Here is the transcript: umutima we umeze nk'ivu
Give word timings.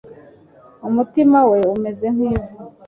umutima 0.87 1.39
we 1.51 1.59
umeze 1.75 2.05
nk'ivu 2.15 2.49